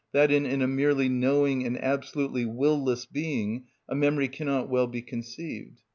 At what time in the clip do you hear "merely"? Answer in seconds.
0.67-1.07